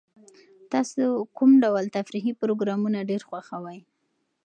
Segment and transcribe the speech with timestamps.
[0.71, 1.03] تاسو
[1.37, 3.79] کوم ډول تفریحي پروګرامونه ډېر خوښوئ؟